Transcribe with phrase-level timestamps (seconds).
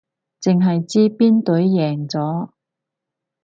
[0.41, 2.49] 淨係知邊隊贏咗